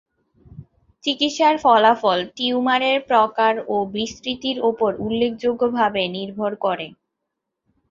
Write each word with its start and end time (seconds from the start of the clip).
চিকিৎসার 1.03 1.55
ফলাফল 1.63 2.19
টিউমারের 2.35 2.97
প্রকার 3.09 3.53
ও 3.67 3.85
বিস্তৃতির 3.95 4.57
ওপর 4.69 4.91
উল্লেখযোগ্যভাবে 5.05 6.01
নির্ভর 6.15 6.51
করে। 6.65 6.87